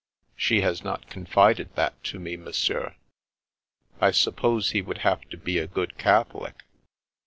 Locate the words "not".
0.83-1.11